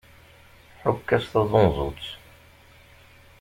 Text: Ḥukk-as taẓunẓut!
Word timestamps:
Ḥukk-as 0.81 1.25
taẓunẓut! 1.31 2.03